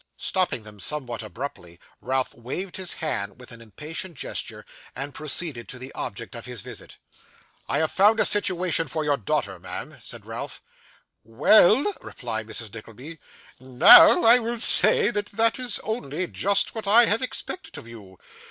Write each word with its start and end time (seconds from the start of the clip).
Stopping 0.17 0.63
them 0.63 0.79
somewhat 0.79 1.21
abruptly, 1.21 1.79
Ralph 2.01 2.33
waved 2.33 2.77
his 2.77 2.93
hand 2.93 3.39
with 3.39 3.51
an 3.51 3.61
impatient 3.61 4.17
gesture, 4.17 4.65
and 4.95 5.13
proceeded 5.13 5.67
to 5.69 5.77
the 5.77 5.91
object 5.93 6.33
of 6.33 6.45
his 6.45 6.61
visit. 6.61 6.97
'I 7.69 7.77
have 7.77 7.91
found 7.91 8.19
a 8.19 8.25
situation 8.25 8.87
for 8.87 9.03
your 9.03 9.15
daughter, 9.15 9.59
ma'am,' 9.59 9.95
said 10.01 10.25
Ralph. 10.25 10.63
'Well,' 11.23 11.93
replied 12.01 12.47
Mrs. 12.47 12.73
Nickleby. 12.73 13.19
'Now, 13.59 14.23
I 14.23 14.39
will 14.39 14.59
say 14.59 15.11
that 15.11 15.27
that 15.33 15.59
is 15.59 15.77
only 15.83 16.25
just 16.25 16.73
what 16.73 16.87
I 16.87 17.05
have 17.05 17.21
expected 17.21 17.77
of 17.77 17.87
you. 17.87 18.17